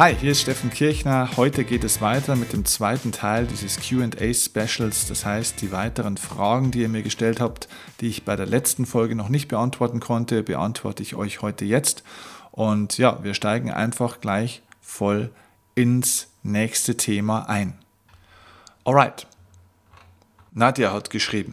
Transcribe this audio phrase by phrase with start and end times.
[0.00, 1.36] Hi, hier ist Steffen Kirchner.
[1.36, 5.06] Heute geht es weiter mit dem zweiten Teil dieses QA Specials.
[5.08, 7.68] Das heißt, die weiteren Fragen, die ihr mir gestellt habt,
[8.00, 12.02] die ich bei der letzten Folge noch nicht beantworten konnte, beantworte ich euch heute jetzt.
[12.50, 15.32] Und ja, wir steigen einfach gleich voll
[15.74, 17.74] ins nächste Thema ein.
[18.86, 19.26] Alright.
[20.52, 21.52] Nadja hat geschrieben.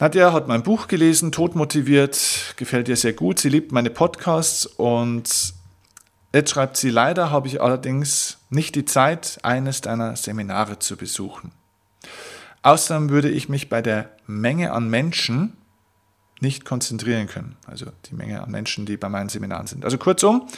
[0.00, 3.38] Nadja hat mein Buch gelesen, Todmotiviert, gefällt ihr sehr gut.
[3.38, 5.54] Sie liebt meine Podcasts und
[6.36, 11.52] jetzt schreibt sie, leider habe ich allerdings nicht die Zeit, eines deiner Seminare zu besuchen.
[12.62, 15.56] Außerdem würde ich mich bei der Menge an Menschen
[16.40, 17.56] nicht konzentrieren können.
[17.66, 19.84] Also die Menge an Menschen, die bei meinen Seminaren sind.
[19.84, 20.48] Also kurzum,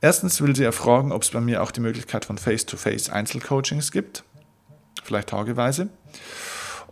[0.00, 4.24] erstens will sie erfragen, ob es bei mir auch die Möglichkeit von Face-to-Face Einzelcoachings gibt,
[5.02, 5.88] vielleicht tageweise.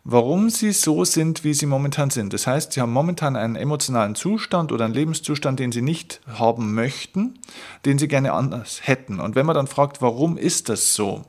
[0.05, 2.33] warum sie so sind, wie sie momentan sind.
[2.33, 6.75] Das heißt, sie haben momentan einen emotionalen Zustand oder einen Lebenszustand, den sie nicht haben
[6.75, 7.39] möchten,
[7.85, 9.19] den sie gerne anders hätten.
[9.19, 11.25] Und wenn man dann fragt, warum ist das so?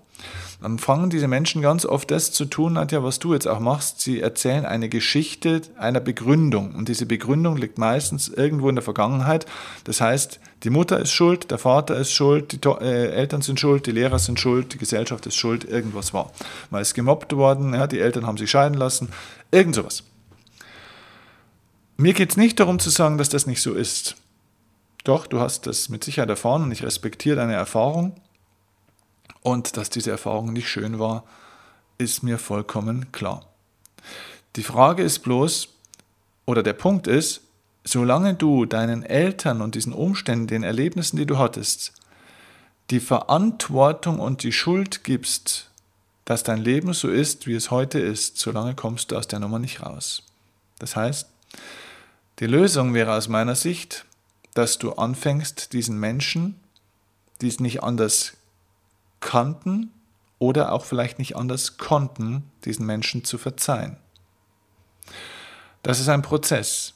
[0.61, 4.01] dann fangen diese Menschen ganz oft das zu tun, Nadja, was du jetzt auch machst.
[4.01, 6.73] Sie erzählen eine Geschichte einer Begründung.
[6.73, 9.45] Und diese Begründung liegt meistens irgendwo in der Vergangenheit.
[9.83, 13.85] Das heißt, die Mutter ist schuld, der Vater ist schuld, die äh, Eltern sind schuld,
[13.85, 16.31] die Lehrer sind schuld, die Gesellschaft ist schuld, irgendwas war.
[16.71, 19.09] Man ist gemobbt worden, ja, die Eltern haben sich scheiden lassen,
[19.51, 20.03] irgend sowas.
[21.97, 24.15] Mir geht es nicht darum zu sagen, dass das nicht so ist.
[25.03, 28.15] Doch, du hast das mit Sicherheit erfahren und ich respektiere deine Erfahrung.
[29.41, 31.23] Und dass diese Erfahrung nicht schön war,
[31.97, 33.45] ist mir vollkommen klar.
[34.55, 35.69] Die Frage ist bloß,
[36.45, 37.41] oder der Punkt ist,
[37.87, 41.93] solange du deinen Eltern und diesen Umständen, den Erlebnissen, die du hattest,
[42.89, 45.71] die Verantwortung und die Schuld gibst,
[46.25, 49.59] dass dein Leben so ist, wie es heute ist, solange kommst du aus der Nummer
[49.59, 50.23] nicht raus.
[50.79, 51.29] Das heißt,
[52.39, 54.05] die Lösung wäre aus meiner Sicht,
[54.53, 56.59] dass du anfängst, diesen Menschen,
[57.39, 58.33] die es nicht anders
[59.21, 59.91] kannten
[60.39, 63.95] oder auch vielleicht nicht anders konnten, diesen Menschen zu verzeihen.
[65.83, 66.93] Das ist ein Prozess.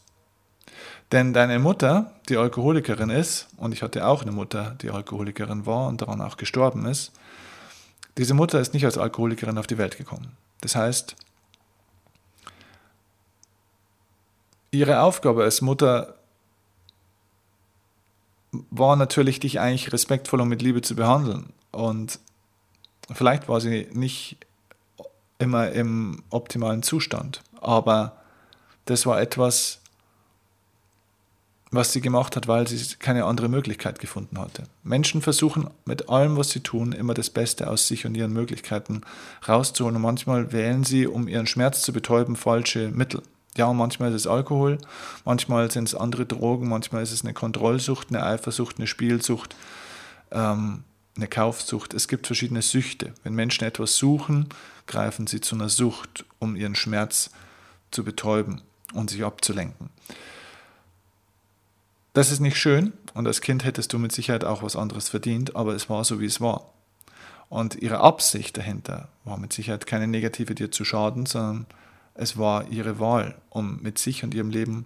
[1.11, 5.87] Denn deine Mutter, die Alkoholikerin ist, und ich hatte auch eine Mutter, die Alkoholikerin war
[5.87, 7.11] und daran auch gestorben ist,
[8.17, 10.37] diese Mutter ist nicht als Alkoholikerin auf die Welt gekommen.
[10.61, 11.15] Das heißt,
[14.71, 16.15] ihre Aufgabe als Mutter
[18.69, 21.53] war natürlich, dich eigentlich respektvoll und mit Liebe zu behandeln.
[21.71, 22.19] Und
[23.11, 24.37] vielleicht war sie nicht
[25.39, 28.17] immer im optimalen Zustand, aber
[28.85, 29.80] das war etwas,
[31.71, 34.63] was sie gemacht hat, weil sie keine andere Möglichkeit gefunden hatte.
[34.83, 39.01] Menschen versuchen mit allem, was sie tun, immer das Beste aus sich und ihren Möglichkeiten
[39.47, 39.95] rauszuholen.
[39.95, 43.21] Und manchmal wählen sie, um ihren Schmerz zu betäuben, falsche Mittel.
[43.55, 44.77] Ja, manchmal ist es Alkohol,
[45.25, 49.55] manchmal sind es andere Drogen, manchmal ist es eine Kontrollsucht, eine Eifersucht, eine Spielsucht.
[50.31, 50.83] Ähm,
[51.15, 51.93] eine Kaufsucht.
[51.93, 53.13] Es gibt verschiedene Süchte.
[53.23, 54.47] Wenn Menschen etwas suchen,
[54.87, 57.29] greifen sie zu einer Sucht, um ihren Schmerz
[57.91, 58.61] zu betäuben
[58.93, 59.89] und sich abzulenken.
[62.13, 65.55] Das ist nicht schön und als Kind hättest du mit Sicherheit auch was anderes verdient,
[65.55, 66.71] aber es war so, wie es war.
[67.47, 71.67] Und ihre Absicht dahinter war mit Sicherheit keine negative dir zu schaden, sondern
[72.13, 74.85] es war ihre Wahl, um mit sich und ihrem Leben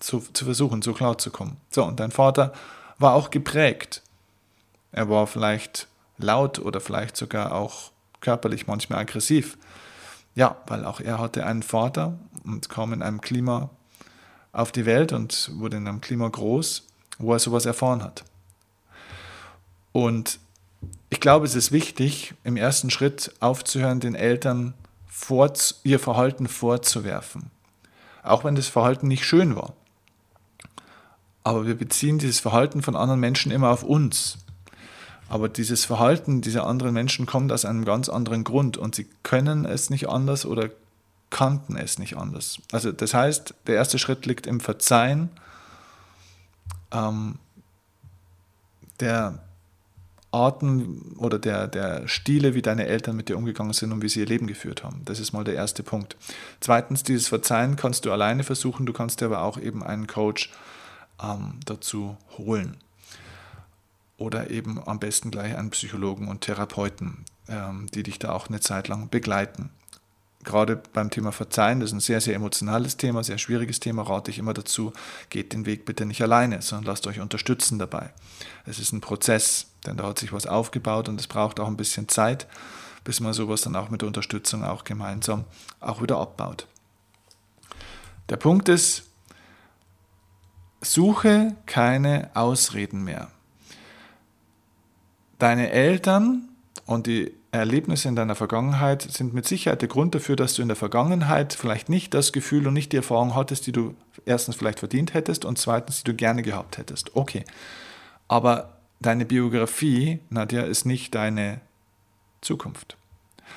[0.00, 1.58] zu, zu versuchen, so klar zu kommen.
[1.70, 2.52] So, und dein Vater
[2.98, 4.02] war auch geprägt.
[4.92, 5.86] Er war vielleicht
[6.16, 9.58] laut oder vielleicht sogar auch körperlich manchmal aggressiv.
[10.34, 13.70] Ja, weil auch er hatte einen Vater und kam in einem Klima
[14.52, 16.86] auf die Welt und wurde in einem Klima groß,
[17.18, 18.24] wo er sowas erfahren hat.
[19.92, 20.38] Und
[21.10, 24.74] ich glaube, es ist wichtig, im ersten Schritt aufzuhören, den Eltern
[25.82, 27.50] ihr Verhalten vorzuwerfen.
[28.22, 29.74] Auch wenn das Verhalten nicht schön war.
[31.42, 34.38] Aber wir beziehen dieses Verhalten von anderen Menschen immer auf uns.
[35.28, 39.64] Aber dieses Verhalten dieser anderen Menschen kommt aus einem ganz anderen Grund und sie können
[39.64, 40.70] es nicht anders oder
[41.30, 42.58] kannten es nicht anders.
[42.72, 45.30] Also das heißt, der erste Schritt liegt im Verzeihen
[46.92, 47.38] ähm,
[49.00, 49.40] der
[50.30, 54.20] Arten oder der, der Stile, wie deine Eltern mit dir umgegangen sind und wie sie
[54.20, 55.02] ihr Leben geführt haben.
[55.04, 56.16] Das ist mal der erste Punkt.
[56.60, 60.50] Zweitens, dieses Verzeihen kannst du alleine versuchen, du kannst dir aber auch eben einen Coach
[61.22, 62.76] ähm, dazu holen.
[64.18, 68.60] Oder eben am besten gleich einen Psychologen und Therapeuten, ähm, die dich da auch eine
[68.60, 69.70] Zeit lang begleiten.
[70.44, 74.30] Gerade beim Thema Verzeihen, das ist ein sehr, sehr emotionales Thema, sehr schwieriges Thema, rate
[74.30, 74.92] ich immer dazu,
[75.30, 78.12] geht den Weg bitte nicht alleine, sondern lasst euch unterstützen dabei.
[78.64, 81.76] Es ist ein Prozess, denn da hat sich was aufgebaut und es braucht auch ein
[81.76, 82.46] bisschen Zeit,
[83.02, 85.44] bis man sowas dann auch mit Unterstützung auch gemeinsam
[85.80, 86.66] auch wieder abbaut.
[88.28, 89.04] Der Punkt ist,
[90.80, 93.30] Suche keine Ausreden mehr.
[95.38, 96.48] Deine Eltern
[96.86, 100.68] und die Erlebnisse in deiner Vergangenheit sind mit Sicherheit der Grund dafür, dass du in
[100.68, 103.94] der Vergangenheit vielleicht nicht das Gefühl und nicht die Erfahrung hattest, die du
[104.26, 107.16] erstens vielleicht verdient hättest und zweitens, die du gerne gehabt hättest.
[107.16, 107.44] Okay.
[108.28, 111.60] Aber deine Biografie, Nadja, ist nicht deine
[112.42, 112.96] Zukunft.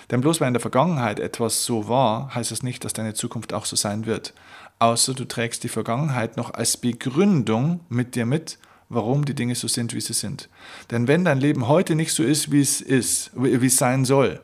[0.10, 3.54] Denn bloß weil in der Vergangenheit etwas so war, heißt es nicht, dass deine Zukunft
[3.54, 4.34] auch so sein wird
[4.82, 8.58] außer du trägst die Vergangenheit noch als Begründung mit dir mit,
[8.94, 10.50] warum die Dinge so sind, wie sie sind.
[10.90, 14.42] Denn wenn dein Leben heute nicht so ist, wie es ist, wie es sein soll,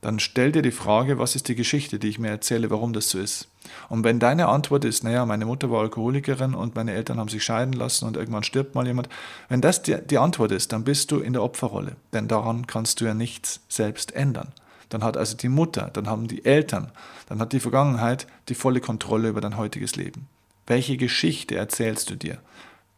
[0.00, 3.10] dann stell dir die Frage, was ist die Geschichte, die ich mir erzähle, warum das
[3.10, 3.48] so ist.
[3.88, 7.42] Und wenn deine Antwort ist, naja, meine Mutter war Alkoholikerin und meine Eltern haben sich
[7.42, 9.08] scheiden lassen und irgendwann stirbt mal jemand,
[9.48, 13.00] wenn das die, die Antwort ist, dann bist du in der Opferrolle, denn daran kannst
[13.00, 14.52] du ja nichts selbst ändern
[14.88, 16.90] dann hat also die Mutter, dann haben die Eltern,
[17.28, 20.26] dann hat die Vergangenheit die volle Kontrolle über dein heutiges Leben.
[20.66, 22.38] Welche Geschichte erzählst du dir?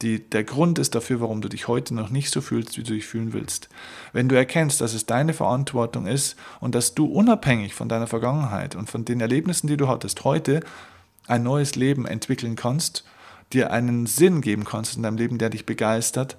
[0.02, 2.94] Die, der Grund ist dafür, warum du dich heute noch nicht so fühlst, wie du
[2.94, 3.69] dich fühlen willst.
[4.12, 8.75] Wenn du erkennst, dass es deine Verantwortung ist und dass du unabhängig von deiner Vergangenheit
[8.76, 10.61] und von den Erlebnissen, die du hattest, heute
[11.26, 13.05] ein neues Leben entwickeln kannst,
[13.52, 16.38] dir einen Sinn geben kannst in deinem Leben, der dich begeistert,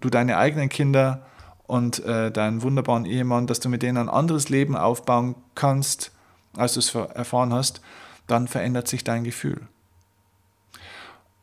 [0.00, 1.26] du deine eigenen Kinder
[1.66, 6.12] und äh, deinen wunderbaren Ehemann, dass du mit denen ein anderes Leben aufbauen kannst,
[6.56, 7.80] als du es erfahren hast,
[8.26, 9.68] dann verändert sich dein Gefühl.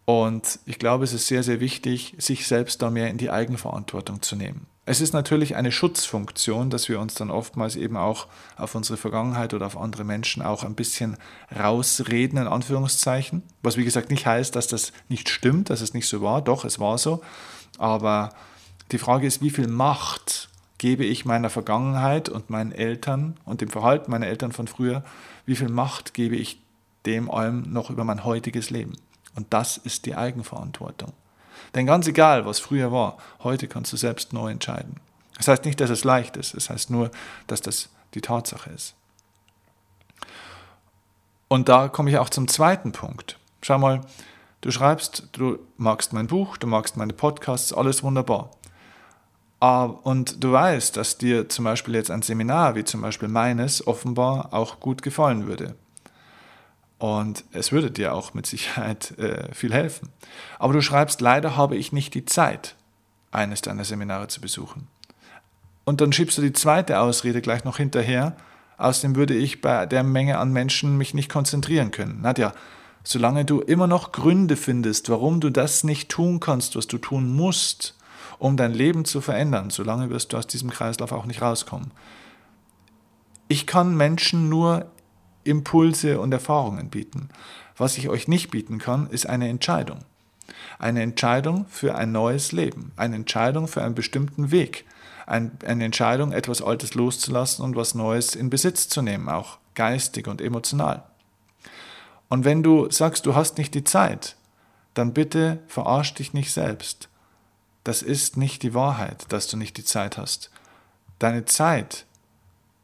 [0.05, 4.21] Und ich glaube, es ist sehr, sehr wichtig, sich selbst da mehr in die Eigenverantwortung
[4.21, 4.67] zu nehmen.
[4.85, 9.53] Es ist natürlich eine Schutzfunktion, dass wir uns dann oftmals eben auch auf unsere Vergangenheit
[9.53, 11.15] oder auf andere Menschen auch ein bisschen
[11.57, 13.43] rausreden, in Anführungszeichen.
[13.61, 16.41] Was wie gesagt nicht heißt, dass das nicht stimmt, dass es nicht so war.
[16.41, 17.21] Doch, es war so.
[17.77, 18.31] Aber
[18.91, 20.49] die Frage ist, wie viel Macht
[20.79, 25.05] gebe ich meiner Vergangenheit und meinen Eltern und dem Verhalten meiner Eltern von früher,
[25.45, 26.61] wie viel Macht gebe ich
[27.05, 28.97] dem allem noch über mein heutiges Leben?
[29.35, 31.13] Und das ist die Eigenverantwortung.
[31.75, 34.99] Denn ganz egal, was früher war, heute kannst du selbst neu entscheiden.
[35.37, 37.09] Das heißt nicht, dass es leicht ist, es das heißt nur,
[37.47, 38.95] dass das die Tatsache ist.
[41.47, 43.39] Und da komme ich auch zum zweiten Punkt.
[43.61, 44.01] Schau mal,
[44.61, 48.51] du schreibst, du magst mein Buch, du magst meine Podcasts, alles wunderbar.
[49.59, 53.85] Ah, und du weißt, dass dir zum Beispiel jetzt ein Seminar wie zum Beispiel meines
[53.87, 55.75] offenbar auch gut gefallen würde.
[56.99, 60.09] Und es würde dir auch mit Sicherheit äh, viel helfen.
[60.59, 62.75] Aber du schreibst, leider habe ich nicht die Zeit,
[63.31, 64.87] eines deiner Seminare zu besuchen.
[65.85, 68.37] Und dann schiebst du die zweite Ausrede gleich noch hinterher.
[68.77, 72.21] Außerdem würde ich bei der Menge an Menschen mich nicht konzentrieren können.
[72.21, 72.53] Nadja,
[73.03, 77.33] solange du immer noch Gründe findest, warum du das nicht tun kannst, was du tun
[77.33, 77.97] musst,
[78.39, 79.69] um dein Leben zu verändern.
[79.69, 81.91] Solange wirst du aus diesem Kreislauf auch nicht rauskommen.
[83.49, 84.85] Ich kann Menschen nur
[85.43, 87.29] Impulse und Erfahrungen bieten.
[87.77, 89.99] Was ich euch nicht bieten kann, ist eine Entscheidung.
[90.79, 94.85] Eine Entscheidung für ein neues Leben, eine Entscheidung für einen bestimmten Weg,
[95.25, 95.51] eine
[95.85, 101.03] Entscheidung, etwas Altes loszulassen und was Neues in Besitz zu nehmen, auch geistig und emotional.
[102.29, 104.35] Und wenn du sagst, du hast nicht die Zeit,
[104.93, 107.09] dann bitte verarsch dich nicht selbst.
[107.83, 110.51] Das ist nicht die Wahrheit, dass du nicht die Zeit hast.
[111.19, 112.05] Deine Zeit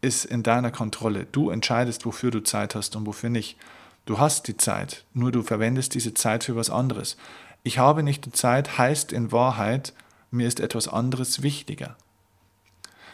[0.01, 1.27] ist in deiner Kontrolle.
[1.31, 3.57] Du entscheidest, wofür du Zeit hast und wofür nicht.
[4.05, 7.17] Du hast die Zeit, nur du verwendest diese Zeit für was anderes.
[7.63, 9.93] Ich habe nicht die Zeit heißt in Wahrheit,
[10.31, 11.95] mir ist etwas anderes wichtiger.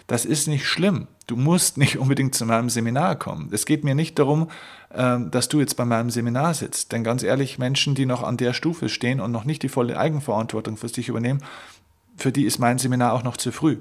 [0.07, 1.07] Das ist nicht schlimm.
[1.27, 3.49] Du musst nicht unbedingt zu meinem Seminar kommen.
[3.51, 4.49] Es geht mir nicht darum,
[4.93, 6.91] ähm, dass du jetzt bei meinem Seminar sitzt.
[6.91, 9.97] Denn ganz ehrlich, Menschen, die noch an der Stufe stehen und noch nicht die volle
[9.97, 11.43] Eigenverantwortung für sich übernehmen,
[12.17, 13.77] für die ist mein Seminar auch noch zu früh.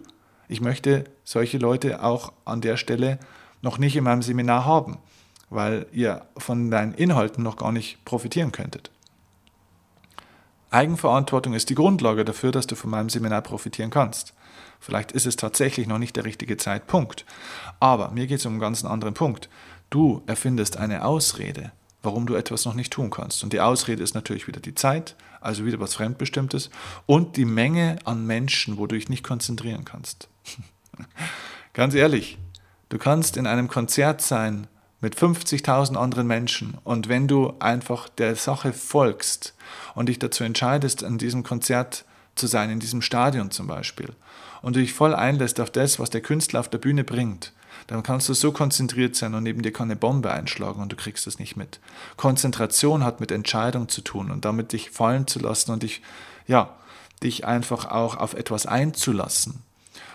[0.49, 3.19] Ich möchte solche Leute auch an der Stelle
[3.63, 4.99] noch nicht in meinem Seminar haben,
[5.51, 8.91] weil ihr von deinen Inhalten noch gar nicht profitieren könntet.
[10.71, 14.35] Eigenverantwortung ist die Grundlage dafür, dass du von meinem Seminar profitieren kannst.
[14.81, 17.25] Vielleicht ist es tatsächlich noch nicht der richtige Zeitpunkt.
[17.81, 19.49] Aber mir geht es um einen ganz anderen Punkt.
[19.89, 21.71] Du erfindest eine Ausrede,
[22.03, 23.45] warum du etwas noch nicht tun kannst.
[23.45, 26.71] Und die Ausrede ist natürlich wieder die Zeit, also wieder was Fremdbestimmtes,
[27.07, 30.29] und die Menge an Menschen, wo du dich nicht konzentrieren kannst.
[31.73, 32.39] Ganz ehrlich,
[32.89, 34.67] du kannst in einem Konzert sein
[35.01, 39.55] mit 50.000 anderen Menschen und wenn du einfach der Sache folgst
[39.95, 42.05] und dich dazu entscheidest, an diesem Konzert
[42.37, 44.11] zu sein, in diesem Stadion zum Beispiel,
[44.63, 47.53] und du dich voll einlässt auf das, was der Künstler auf der Bühne bringt,
[47.87, 50.97] dann kannst du so konzentriert sein und neben dir kann eine Bombe einschlagen und du
[50.97, 51.81] kriegst es nicht mit.
[52.17, 56.03] Konzentration hat mit Entscheidung zu tun und damit dich fallen zu lassen und dich,
[56.47, 56.75] ja,
[57.23, 59.63] dich einfach auch auf etwas einzulassen.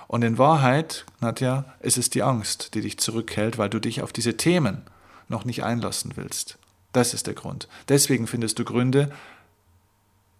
[0.08, 4.12] Und in Wahrheit, Nadja, ist es die Angst, die dich zurückhält, weil du dich auf
[4.12, 4.82] diese Themen
[5.28, 6.58] noch nicht einlassen willst.
[6.94, 7.68] Das ist der Grund.
[7.88, 9.12] Deswegen findest du Gründe,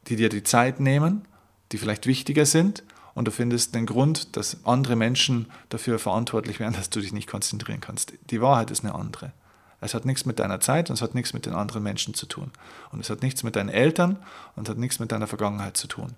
[0.08, 1.26] die dir die Zeit nehmen,
[1.72, 2.84] die vielleicht wichtiger sind
[3.20, 7.28] und du findest den Grund, dass andere Menschen dafür verantwortlich wären, dass du dich nicht
[7.28, 8.14] konzentrieren kannst.
[8.30, 9.34] Die Wahrheit ist eine andere.
[9.82, 12.28] Es hat nichts mit deiner Zeit und es hat nichts mit den anderen Menschen zu
[12.28, 12.50] tun.
[12.94, 14.20] Und es hat nichts mit deinen Eltern
[14.56, 16.16] und es hat nichts mit deiner Vergangenheit zu tun.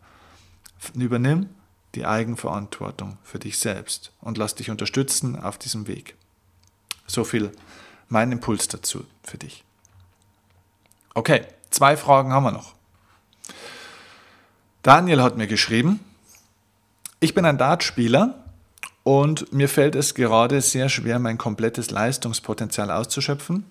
[0.93, 1.49] Übernimm
[1.95, 6.15] die Eigenverantwortung für dich selbst und lass dich unterstützen auf diesem Weg.
[7.07, 7.51] So viel
[8.09, 9.63] mein Impuls dazu für dich.
[11.15, 12.75] Okay, zwei Fragen haben wir noch.
[14.83, 15.99] Daniel hat mir geschrieben,
[17.21, 18.33] ich bin ein Dartspieler
[19.03, 23.65] und mir fällt es gerade sehr schwer, mein komplettes Leistungspotenzial auszuschöpfen.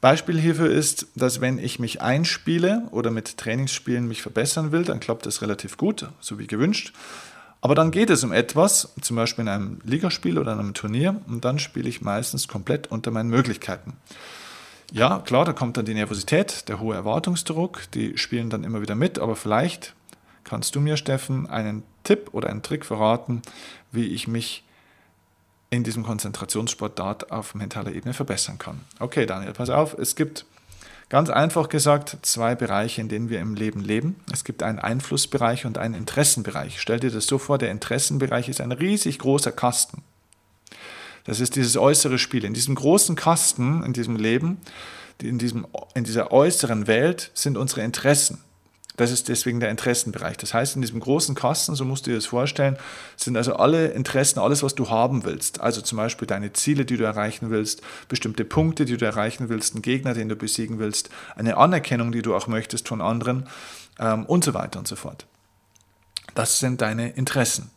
[0.00, 4.98] Beispiel hierfür ist, dass wenn ich mich einspiele oder mit Trainingsspielen mich verbessern will, dann
[4.98, 6.94] klappt das relativ gut, so wie gewünscht.
[7.60, 11.20] Aber dann geht es um etwas, zum Beispiel in einem Ligaspiel oder in einem Turnier,
[11.28, 13.92] und dann spiele ich meistens komplett unter meinen Möglichkeiten.
[14.90, 18.94] Ja, klar, da kommt dann die Nervosität, der hohe Erwartungsdruck, die spielen dann immer wieder
[18.94, 19.94] mit, aber vielleicht
[20.44, 23.42] kannst du mir, Steffen, einen Tipp oder einen Trick verraten,
[23.92, 24.64] wie ich mich
[25.70, 28.80] in diesem Konzentrationssport dort auf mentaler Ebene verbessern kann.
[28.98, 30.44] Okay, Daniel, pass auf, es gibt
[31.08, 34.16] ganz einfach gesagt zwei Bereiche, in denen wir im Leben leben.
[34.32, 36.80] Es gibt einen Einflussbereich und einen Interessenbereich.
[36.80, 40.02] Stell dir das so vor, der Interessenbereich ist ein riesig großer Kasten.
[41.24, 42.44] Das ist dieses äußere Spiel.
[42.44, 44.58] In diesem großen Kasten, in diesem Leben,
[45.20, 48.42] in, diesem, in dieser äußeren Welt sind unsere Interessen.
[49.00, 50.36] Das ist deswegen der Interessenbereich.
[50.36, 52.76] Das heißt, in diesem großen Kasten, so musst du dir das vorstellen,
[53.16, 55.62] sind also alle Interessen, alles, was du haben willst.
[55.62, 59.72] Also zum Beispiel deine Ziele, die du erreichen willst, bestimmte Punkte, die du erreichen willst,
[59.72, 63.48] einen Gegner, den du besiegen willst, eine Anerkennung, die du auch möchtest von anderen
[63.98, 65.24] ähm, und so weiter und so fort.
[66.34, 67.70] Das sind deine Interessen.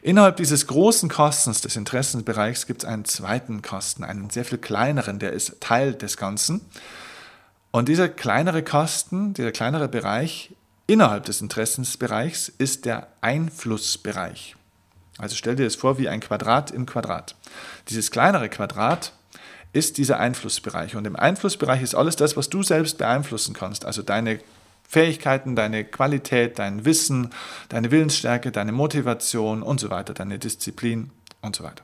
[0.00, 5.18] Innerhalb dieses großen Kastens des Interessenbereichs gibt es einen zweiten Kasten, einen sehr viel kleineren,
[5.18, 6.62] der ist Teil des Ganzen.
[7.74, 10.54] Und dieser kleinere Kasten, dieser kleinere Bereich
[10.86, 14.54] innerhalb des Interessensbereichs ist der Einflussbereich.
[15.18, 17.34] Also stell dir das vor wie ein Quadrat im Quadrat.
[17.88, 19.12] Dieses kleinere Quadrat
[19.72, 20.94] ist dieser Einflussbereich.
[20.94, 23.84] Und im Einflussbereich ist alles das, was du selbst beeinflussen kannst.
[23.86, 24.38] Also deine
[24.88, 27.30] Fähigkeiten, deine Qualität, dein Wissen,
[27.70, 31.82] deine Willensstärke, deine Motivation und so weiter, deine Disziplin und so weiter.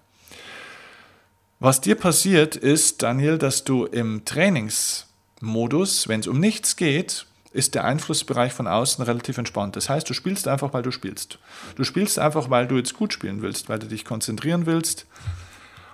[1.59, 5.09] Was dir passiert ist, Daniel, dass du im Trainings
[5.41, 9.75] Modus, wenn es um nichts geht, ist der Einflussbereich von außen relativ entspannt.
[9.75, 11.39] Das heißt, du spielst einfach, weil du spielst.
[11.75, 15.07] Du spielst einfach, weil du jetzt gut spielen willst, weil du dich konzentrieren willst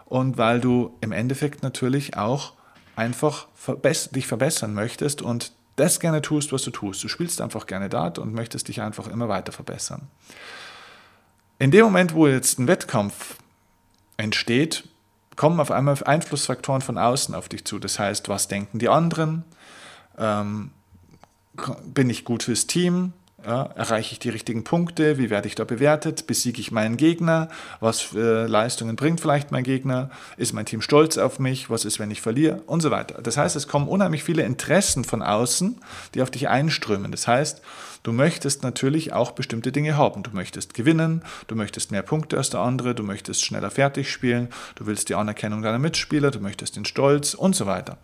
[0.04, 2.52] und weil du im Endeffekt natürlich auch
[2.94, 7.04] einfach verbess dich verbessern möchtest und das gerne tust, was du tust.
[7.04, 10.08] Du spielst einfach gerne Dart und möchtest dich einfach immer weiter verbessern.
[11.58, 13.36] In dem Moment, wo jetzt ein Wettkampf
[14.16, 14.84] entsteht,
[15.36, 17.78] kommen auf einmal Einflussfaktoren von außen auf dich zu.
[17.78, 19.44] Das heißt, was denken die anderen?
[20.18, 20.70] Ähm,
[21.84, 23.12] bin ich gut fürs Team?
[23.46, 25.18] Ja, erreiche ich die richtigen Punkte?
[25.18, 26.26] Wie werde ich da bewertet?
[26.26, 27.48] Besiege ich meinen Gegner?
[27.78, 30.10] Was für Leistungen bringt vielleicht mein Gegner?
[30.36, 31.70] Ist mein Team stolz auf mich?
[31.70, 32.62] Was ist, wenn ich verliere?
[32.66, 33.22] Und so weiter.
[33.22, 35.78] Das heißt, es kommen unheimlich viele Interessen von außen,
[36.14, 37.12] die auf dich einströmen.
[37.12, 37.62] Das heißt,
[38.02, 40.24] du möchtest natürlich auch bestimmte Dinge haben.
[40.24, 44.48] Du möchtest gewinnen, du möchtest mehr Punkte als der andere, du möchtest schneller fertig spielen,
[44.74, 47.96] du willst die Anerkennung deiner Mitspieler, du möchtest den Stolz und so weiter.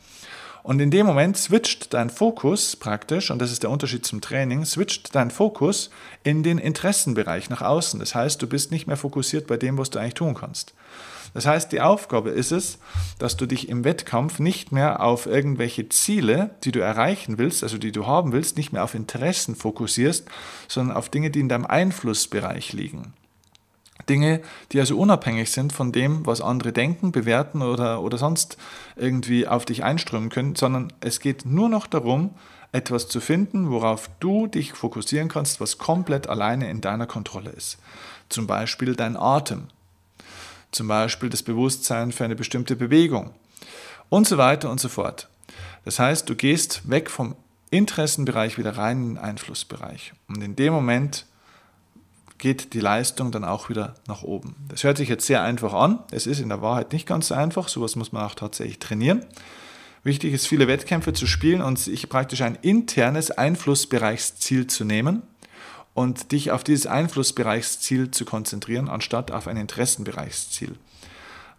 [0.63, 4.65] Und in dem Moment switcht dein Fokus praktisch, und das ist der Unterschied zum Training,
[4.65, 5.91] switcht dein Fokus
[6.23, 7.99] in den Interessenbereich nach außen.
[7.99, 10.73] Das heißt, du bist nicht mehr fokussiert bei dem, was du eigentlich tun kannst.
[11.35, 12.79] Das heißt, die Aufgabe ist es,
[13.19, 17.79] dass du dich im Wettkampf nicht mehr auf irgendwelche Ziele, die du erreichen willst, also
[17.79, 20.27] die du haben willst, nicht mehr auf Interessen fokussierst,
[20.69, 23.15] sondern auf Dinge, die in deinem Einflussbereich liegen.
[24.09, 24.41] Dinge,
[24.73, 28.57] die also unabhängig sind von dem, was andere denken, bewerten oder, oder sonst
[28.97, 32.31] irgendwie auf dich einströmen können, sondern es geht nur noch darum,
[32.73, 37.79] etwas zu finden, worauf du dich fokussieren kannst, was komplett alleine in deiner Kontrolle ist.
[38.29, 39.69] Zum Beispiel dein Atem,
[40.71, 43.31] zum Beispiel das Bewusstsein für eine bestimmte Bewegung
[44.09, 45.29] und so weiter und so fort.
[45.85, 47.35] Das heißt, du gehst weg vom
[47.71, 50.13] Interessenbereich wieder rein in den Einflussbereich.
[50.29, 51.27] Und in dem Moment
[52.43, 54.57] geht die Leistung dann auch wieder nach oben.
[54.67, 56.01] Das hört sich jetzt sehr einfach an.
[56.11, 57.69] Es ist in der Wahrheit nicht ganz so einfach.
[57.69, 59.25] Sowas muss man auch tatsächlich trainieren.
[60.03, 65.23] Wichtig ist, viele Wettkämpfe zu spielen und sich praktisch ein internes Einflussbereichsziel zu nehmen
[65.95, 70.75] und dich auf dieses Einflussbereichsziel zu konzentrieren, anstatt auf ein Interessenbereichsziel.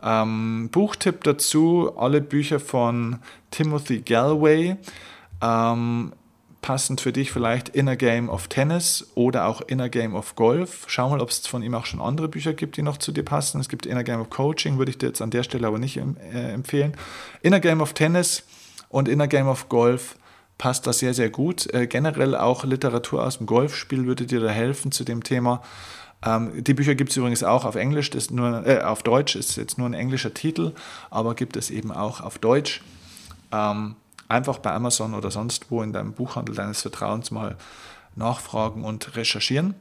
[0.03, 3.19] Ähm, Buchtipp dazu, alle Bücher von
[3.51, 4.75] Timothy Galway.
[5.41, 6.11] Ähm,
[6.63, 10.85] passend für dich vielleicht Inner Game of Tennis oder auch Inner Game of Golf.
[10.87, 13.23] Schau mal, ob es von ihm auch schon andere Bücher gibt, die noch zu dir
[13.23, 13.61] passen.
[13.61, 15.97] Es gibt Inner Game of Coaching, würde ich dir jetzt an der Stelle aber nicht
[15.97, 16.93] äh, empfehlen.
[17.43, 18.43] Inner Game of Tennis
[18.89, 20.15] und Inner Game of Golf
[20.57, 21.71] passt da sehr, sehr gut.
[21.73, 25.61] Äh, generell auch Literatur aus dem Golfspiel würde dir da helfen zu dem Thema.
[26.25, 29.57] Ähm, die Bücher gibt es übrigens auch auf Englisch, das nur, äh, auf Deutsch ist
[29.57, 30.71] jetzt nur ein englischer Titel,
[31.09, 32.81] aber gibt es eben auch auf Deutsch.
[33.51, 33.95] Ähm,
[34.33, 37.55] einfach bei Amazon oder sonst wo in deinem Buchhandel deines Vertrauens mal
[38.15, 39.75] nachfragen und recherchieren.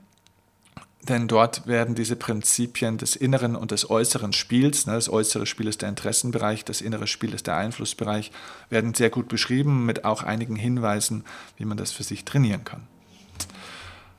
[1.08, 5.66] Denn dort werden diese Prinzipien des inneren und des äußeren Spiels, ne, das äußere Spiel
[5.66, 8.30] ist der Interessenbereich, das innere Spiel ist der Einflussbereich,
[8.70, 11.24] werden sehr gut beschrieben mit auch einigen Hinweisen,
[11.56, 12.86] wie man das für sich trainieren kann.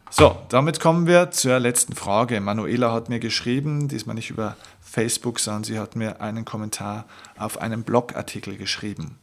[0.10, 2.42] So, damit kommen wir zur letzten Frage.
[2.42, 7.06] Manuela hat mir geschrieben, diesmal nicht über Facebook, sondern sie hat mir einen Kommentar
[7.38, 9.18] auf einen Blogartikel geschrieben.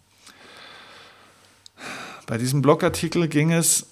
[2.27, 3.87] Bei diesem Blogartikel ging es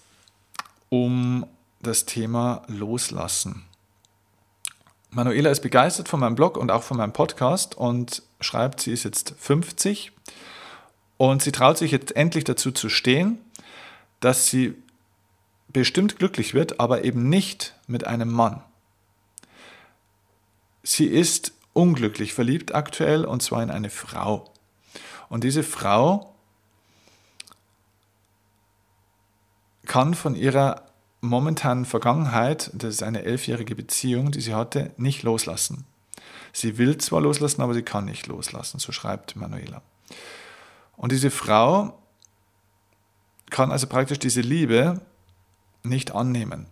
[0.89, 1.47] um
[1.81, 3.65] das Thema Loslassen.
[5.11, 9.05] Manuela ist begeistert von meinem Blog und auch von meinem Podcast und schreibt, sie ist
[9.05, 10.13] jetzt 50
[11.17, 13.39] und sie traut sich jetzt endlich dazu zu stehen,
[14.21, 14.75] dass sie
[15.69, 18.63] bestimmt glücklich wird, aber eben nicht mit einem Mann.
[20.83, 24.53] Sie ist unglücklich verliebt aktuell und zwar in eine Frau.
[25.29, 26.35] Und diese Frau
[29.89, 30.83] kann von ihrer
[31.21, 35.85] momentanen Vergangenheit, das ist eine elfjährige Beziehung, die sie hatte, nicht loslassen.
[36.53, 39.83] Sie will zwar loslassen, aber sie kann nicht loslassen, so schreibt Manuela.
[40.97, 41.99] Und diese Frau
[43.51, 45.01] kann also praktisch diese Liebe
[45.83, 46.67] nicht annehmen.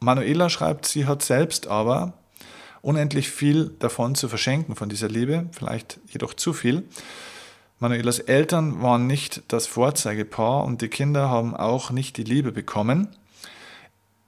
[0.00, 2.14] Manuela schreibt, sie hat selbst aber
[2.82, 6.88] unendlich viel davon zu verschenken, von dieser Liebe, vielleicht jedoch zu viel.
[7.80, 13.08] Manuelas Eltern waren nicht das Vorzeigepaar und die Kinder haben auch nicht die Liebe bekommen.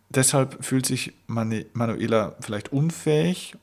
[0.08, 3.54] Deshalb fühlt sich Manuela vielleicht unfähig.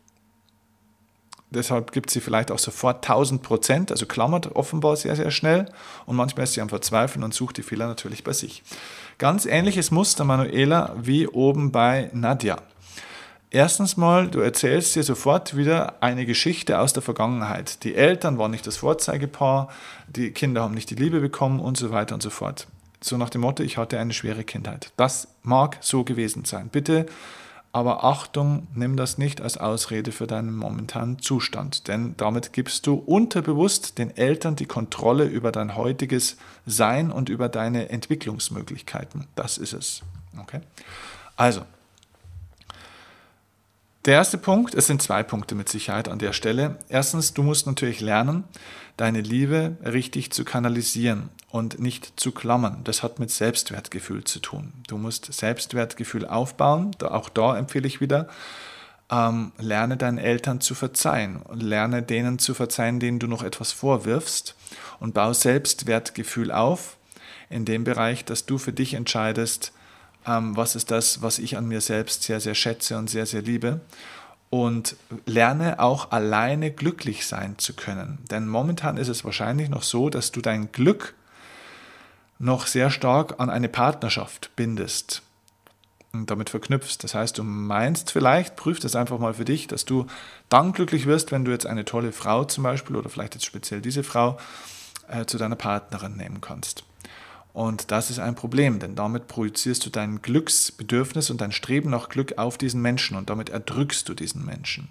[1.50, 5.66] Deshalb gibt sie vielleicht auch sofort 1000 Prozent, also klammert offenbar sehr, sehr schnell.
[6.06, 8.62] Und manchmal ist sie am Verzweifeln und sucht die Fehler natürlich bei sich.
[9.18, 12.58] Ganz ähnliches Muster Manuela wie oben bei Nadja.
[13.52, 17.84] Erstens mal, du erzählst dir sofort wieder eine Geschichte aus der Vergangenheit.
[17.84, 19.70] Die Eltern waren nicht das Vorzeigepaar,
[20.08, 22.68] die Kinder haben nicht die Liebe bekommen und so weiter und so fort.
[23.02, 24.92] So nach dem Motto, ich hatte eine schwere Kindheit.
[24.98, 26.70] Das mag so gewesen sein.
[26.70, 27.08] Bitte,
[27.72, 32.96] aber Achtung, nimm das nicht als Ausrede für deinen momentanen Zustand, denn damit gibst du
[32.96, 39.26] unterbewusst den Eltern die Kontrolle über dein heutiges Sein und über deine Entwicklungsmöglichkeiten.
[39.34, 40.04] Das ist es.
[40.40, 40.62] Okay?
[41.36, 41.62] Also,
[44.06, 46.78] der erste Punkt, es sind zwei Punkte mit Sicherheit an der Stelle.
[46.88, 48.46] Erstens, du musst natürlich lernen,
[48.96, 52.82] deine Liebe richtig zu kanalisieren und nicht zu klammern.
[52.84, 54.74] Das hat mit Selbstwertgefühl zu tun.
[54.88, 56.92] Du musst Selbstwertgefühl aufbauen.
[57.02, 58.30] Auch da empfehle ich wieder,
[59.12, 61.42] ähm, lerne deinen Eltern zu verzeihen.
[61.54, 64.56] Lerne denen zu verzeihen, denen du noch etwas vorwirfst.
[65.00, 66.98] Und baue Selbstwertgefühl auf
[67.50, 69.74] in dem Bereich, dass du für dich entscheidest,
[70.30, 73.42] ähm, was ist das, was ich an mir selbst sehr, sehr schätze und sehr, sehr
[73.42, 73.82] liebe.
[74.52, 74.96] Und
[75.28, 78.18] lerne auch alleine glücklich sein zu können.
[78.32, 81.14] Denn momentan ist es wahrscheinlich noch so, dass du dein Glück
[82.40, 85.22] noch sehr stark an eine Partnerschaft bindest
[86.14, 86.98] und damit verknüpfst.
[87.02, 90.08] Das heißt, du meinst vielleicht, prüf das einfach mal für dich, dass du
[90.48, 93.82] dann glücklich wirst, wenn du jetzt eine tolle Frau zum Beispiel oder vielleicht jetzt speziell
[93.82, 94.40] diese Frau
[95.10, 96.86] äh, zu deiner Partnerin nehmen kannst.
[97.60, 102.08] Und das ist ein Problem, denn damit projizierst du dein Glücksbedürfnis und dein Streben nach
[102.08, 104.88] Glück auf diesen Menschen und damit erdrückst du diesen Menschen.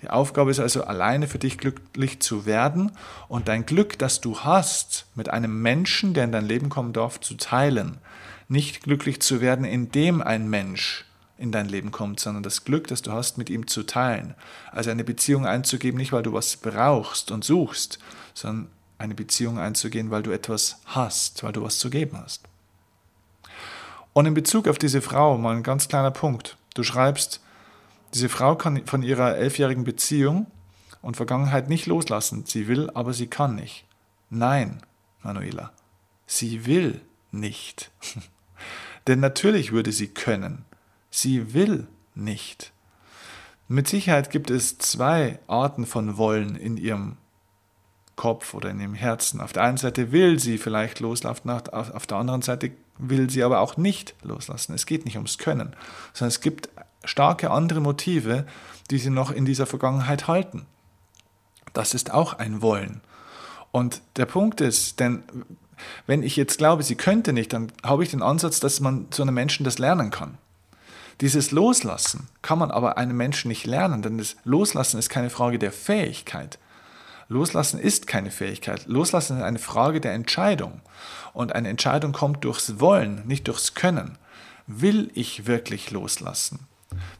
[0.00, 2.92] Die Aufgabe ist also alleine für dich glücklich zu werden
[3.26, 7.18] und dein Glück, das du hast, mit einem Menschen, der in dein Leben kommen darf,
[7.18, 7.98] zu teilen.
[8.46, 11.06] Nicht glücklich zu werden, indem ein Mensch
[11.38, 14.36] in dein Leben kommt, sondern das Glück, das du hast, mit ihm zu teilen.
[14.70, 17.98] Also eine Beziehung einzugeben, nicht weil du was brauchst und suchst,
[18.32, 18.68] sondern
[19.00, 22.42] eine Beziehung einzugehen, weil du etwas hast, weil du was zu geben hast.
[24.12, 26.58] Und in Bezug auf diese Frau mal ein ganz kleiner Punkt.
[26.74, 27.40] Du schreibst,
[28.12, 30.46] diese Frau kann von ihrer elfjährigen Beziehung
[31.00, 32.44] und Vergangenheit nicht loslassen.
[32.46, 33.86] Sie will, aber sie kann nicht.
[34.28, 34.82] Nein,
[35.22, 35.72] Manuela,
[36.26, 37.90] sie will nicht.
[39.06, 40.66] Denn natürlich würde sie können.
[41.10, 42.72] Sie will nicht.
[43.66, 47.16] Mit Sicherheit gibt es zwei Arten von Wollen in ihrem
[48.20, 49.40] Kopf oder in ihrem Herzen.
[49.40, 53.60] Auf der einen Seite will sie vielleicht loslassen, auf der anderen Seite will sie aber
[53.60, 54.74] auch nicht loslassen.
[54.74, 55.74] Es geht nicht ums Können,
[56.12, 56.68] sondern es gibt
[57.02, 58.44] starke andere Motive,
[58.90, 60.66] die sie noch in dieser Vergangenheit halten.
[61.72, 63.00] Das ist auch ein Wollen.
[63.72, 65.22] Und der Punkt ist, denn
[66.06, 69.22] wenn ich jetzt glaube, sie könnte nicht, dann habe ich den Ansatz, dass man zu
[69.22, 70.36] einem Menschen das lernen kann.
[71.22, 75.58] Dieses Loslassen kann man aber einem Menschen nicht lernen, denn das Loslassen ist keine Frage
[75.58, 76.58] der Fähigkeit.
[77.30, 78.86] Loslassen ist keine Fähigkeit.
[78.86, 80.80] Loslassen ist eine Frage der Entscheidung.
[81.32, 84.18] Und eine Entscheidung kommt durchs Wollen, nicht durchs Können.
[84.66, 86.66] Will ich wirklich loslassen?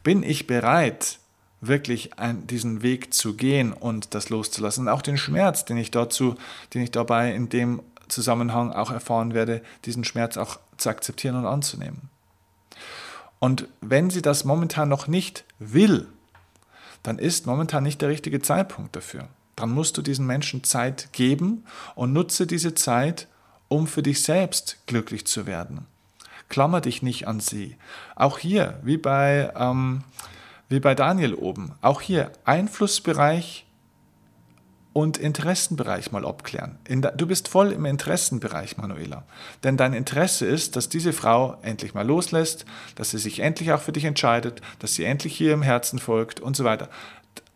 [0.03, 1.19] Bin ich bereit,
[1.61, 4.87] wirklich ein, diesen Weg zu gehen und das loszulassen?
[4.87, 6.35] Und auch den Schmerz, den ich dazu,
[6.73, 11.45] den ich dabei in dem Zusammenhang auch erfahren werde, diesen Schmerz auch zu akzeptieren und
[11.45, 12.09] anzunehmen.
[13.39, 16.05] Und wenn sie das momentan noch nicht will,
[17.01, 19.29] dann ist momentan nicht der richtige Zeitpunkt dafür
[19.61, 23.27] dann musst du diesen Menschen Zeit geben und nutze diese Zeit,
[23.67, 25.85] um für dich selbst glücklich zu werden.
[26.49, 27.77] Klammer dich nicht an sie.
[28.15, 30.03] Auch hier, wie bei, ähm,
[30.67, 33.65] wie bei Daniel oben, auch hier Einflussbereich
[34.93, 36.77] und Interessenbereich mal abklären.
[36.85, 39.23] du bist voll im Interessenbereich, Manuela.
[39.63, 43.81] Denn dein Interesse ist, dass diese Frau endlich mal loslässt, dass sie sich endlich auch
[43.81, 46.89] für dich entscheidet, dass sie endlich hier im Herzen folgt und so weiter.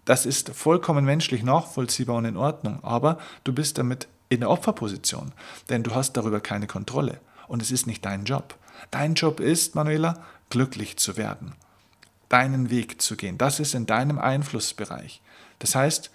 [0.05, 5.33] Das ist vollkommen menschlich nachvollziehbar und in Ordnung, aber du bist damit in der Opferposition,
[5.69, 8.55] denn du hast darüber keine Kontrolle und es ist nicht dein Job.
[8.91, 11.53] Dein Job ist, Manuela, glücklich zu werden,
[12.29, 13.37] deinen Weg zu gehen.
[13.37, 15.21] Das ist in deinem Einflussbereich.
[15.59, 16.11] Das heißt,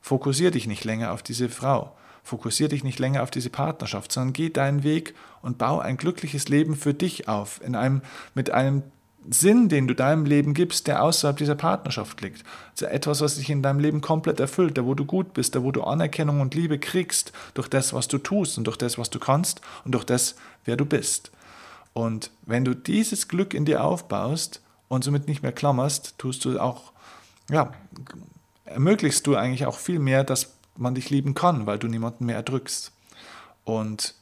[0.00, 4.32] fokussier dich nicht länger auf diese Frau, fokussier dich nicht länger auf diese Partnerschaft, sondern
[4.32, 8.02] geh deinen Weg und bau ein glückliches Leben für dich auf, in einem,
[8.34, 8.82] mit einem
[9.28, 12.42] Sinn, den du deinem Leben gibst, der außerhalb dieser Partnerschaft liegt.
[12.72, 15.62] Also etwas, was dich in deinem Leben komplett erfüllt, da wo du gut bist, da
[15.62, 19.10] wo du Anerkennung und Liebe kriegst durch das, was du tust und durch das, was
[19.10, 21.30] du kannst und durch das, wer du bist.
[21.92, 26.58] Und wenn du dieses Glück in dir aufbaust und somit nicht mehr klammerst, tust du
[26.58, 26.92] auch,
[27.50, 27.72] ja,
[28.64, 32.36] ermöglichst du eigentlich auch viel mehr, dass man dich lieben kann, weil du niemanden mehr
[32.36, 32.92] erdrückst.
[33.64, 34.14] Und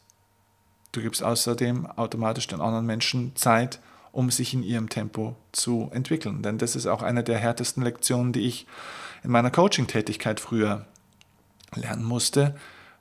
[0.92, 3.78] du gibst außerdem automatisch den anderen Menschen Zeit,
[4.12, 6.42] um sich in ihrem Tempo zu entwickeln.
[6.42, 8.66] Denn das ist auch eine der härtesten Lektionen, die ich
[9.22, 10.86] in meiner Coaching-Tätigkeit früher
[11.74, 12.54] lernen musste.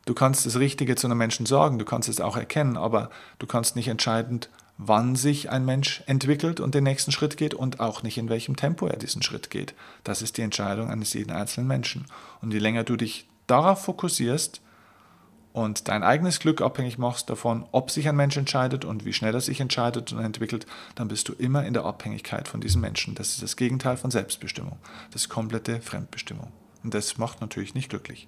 [0.05, 3.47] Du kannst das Richtige zu einem Menschen sorgen, du kannst es auch erkennen, aber du
[3.47, 8.03] kannst nicht entscheidend, wann sich ein Mensch entwickelt und den nächsten Schritt geht und auch
[8.03, 9.73] nicht in welchem Tempo er diesen Schritt geht.
[10.03, 12.05] Das ist die Entscheidung eines jeden einzelnen Menschen.
[12.41, 14.61] Und je länger du dich darauf fokussierst,
[15.57, 19.33] und dein eigenes Glück abhängig machst davon, ob sich ein Mensch entscheidet und wie schnell
[19.33, 23.15] er sich entscheidet und entwickelt, dann bist du immer in der Abhängigkeit von diesem Menschen.
[23.15, 24.77] Das ist das Gegenteil von Selbstbestimmung.
[25.11, 26.51] Das ist komplette Fremdbestimmung.
[26.83, 28.27] Und das macht natürlich nicht glücklich.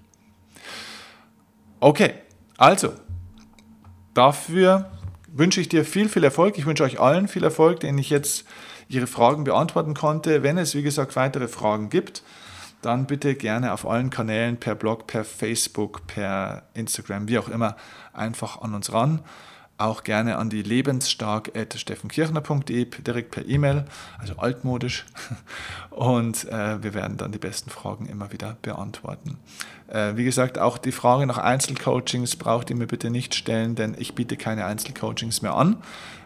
[1.79, 2.15] Okay,
[2.57, 2.93] also,
[4.15, 4.89] dafür
[5.27, 6.57] wünsche ich dir viel, viel Erfolg.
[6.57, 8.43] Ich wünsche euch allen viel Erfolg, denen ich jetzt
[8.87, 10.41] Ihre Fragen beantworten konnte.
[10.41, 12.23] Wenn es, wie gesagt, weitere Fragen gibt,
[12.81, 17.75] dann bitte gerne auf allen Kanälen, per Blog, per Facebook, per Instagram, wie auch immer,
[18.13, 19.19] einfach an uns ran.
[19.77, 23.85] Auch gerne an die lebensstark.steffenkirchner.de direkt per E-Mail,
[24.17, 25.05] also altmodisch.
[25.89, 29.37] Und äh, wir werden dann die besten Fragen immer wieder beantworten.
[29.87, 33.95] Äh, wie gesagt, auch die Frage nach Einzelcoachings braucht ihr mir bitte nicht stellen, denn
[33.97, 35.77] ich biete keine Einzelcoachings mehr an.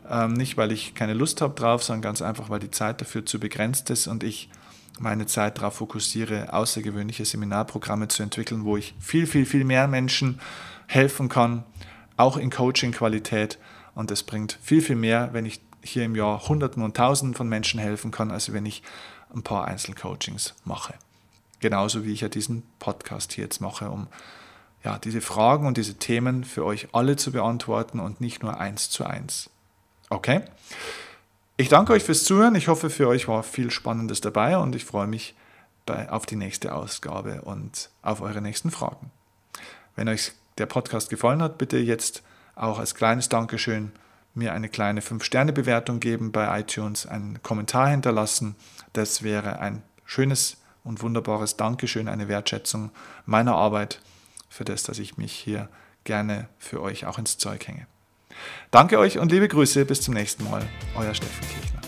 [0.09, 3.23] Ähm, nicht, weil ich keine Lust habe drauf, sondern ganz einfach, weil die Zeit dafür
[3.23, 4.49] zu begrenzt ist und ich
[4.99, 10.39] meine Zeit darauf fokussiere, außergewöhnliche Seminarprogramme zu entwickeln, wo ich viel, viel, viel mehr Menschen
[10.87, 11.63] helfen kann,
[12.17, 13.57] auch in Coaching-Qualität.
[13.95, 17.49] Und es bringt viel, viel mehr, wenn ich hier im Jahr Hunderten und Tausenden von
[17.49, 18.83] Menschen helfen kann, als wenn ich
[19.33, 20.93] ein paar Einzelcoachings mache.
[21.59, 24.07] Genauso wie ich ja diesen Podcast hier jetzt mache, um
[24.83, 28.89] ja, diese Fragen und diese Themen für euch alle zu beantworten und nicht nur eins
[28.89, 29.49] zu eins.
[30.09, 30.41] Okay?
[31.55, 32.55] Ich danke euch fürs Zuhören.
[32.55, 35.35] Ich hoffe, für euch war viel Spannendes dabei und ich freue mich
[35.85, 39.11] bei, auf die nächste Ausgabe und auf eure nächsten Fragen.
[39.95, 42.23] Wenn euch der Podcast gefallen hat, bitte jetzt
[42.55, 43.91] auch als kleines Dankeschön
[44.33, 48.55] mir eine kleine 5-Sterne-Bewertung geben bei iTunes, einen Kommentar hinterlassen.
[48.93, 52.89] Das wäre ein schönes und wunderbares Dankeschön, eine Wertschätzung
[53.27, 54.01] meiner Arbeit
[54.49, 55.69] für das, dass ich mich hier
[56.03, 57.85] gerne für euch auch ins Zeug hänge.
[58.71, 60.63] Danke euch und liebe Grüße, bis zum nächsten Mal.
[60.95, 61.82] Euer Steffen Kirchner.